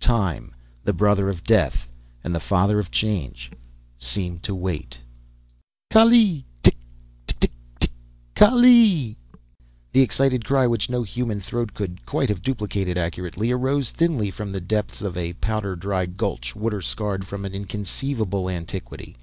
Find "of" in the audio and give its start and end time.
1.28-1.44, 2.80-2.90, 15.00-15.16